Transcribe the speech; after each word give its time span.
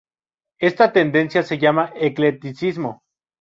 Esta 0.59 0.91
tendencia 0.93 1.43
se 1.43 1.59
llama 1.59 1.91
eclecticismo. 1.93 3.03